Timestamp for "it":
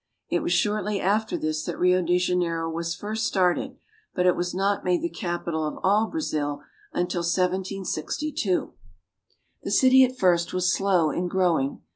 0.29-0.41, 4.25-4.35